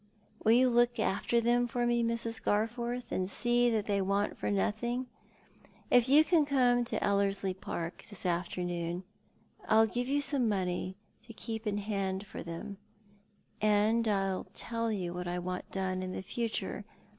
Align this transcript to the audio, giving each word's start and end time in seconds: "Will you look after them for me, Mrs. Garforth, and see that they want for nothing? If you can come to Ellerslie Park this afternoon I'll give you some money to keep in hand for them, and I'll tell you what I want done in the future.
"Will 0.43 0.53
you 0.53 0.67
look 0.71 0.97
after 0.97 1.39
them 1.39 1.67
for 1.67 1.85
me, 1.85 2.03
Mrs. 2.03 2.41
Garforth, 2.43 3.11
and 3.11 3.29
see 3.29 3.69
that 3.69 3.85
they 3.85 4.01
want 4.01 4.35
for 4.35 4.49
nothing? 4.49 5.05
If 5.91 6.09
you 6.09 6.23
can 6.23 6.43
come 6.43 6.83
to 6.85 7.03
Ellerslie 7.03 7.53
Park 7.53 8.05
this 8.09 8.25
afternoon 8.25 9.03
I'll 9.67 9.85
give 9.85 10.07
you 10.07 10.19
some 10.19 10.49
money 10.49 10.95
to 11.21 11.33
keep 11.33 11.67
in 11.67 11.77
hand 11.77 12.25
for 12.25 12.41
them, 12.41 12.77
and 13.61 14.07
I'll 14.07 14.45
tell 14.55 14.91
you 14.91 15.13
what 15.13 15.27
I 15.27 15.37
want 15.37 15.69
done 15.69 16.01
in 16.01 16.13
the 16.13 16.23
future. 16.23 16.83